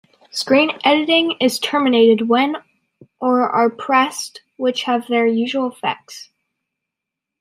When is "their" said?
5.05-5.27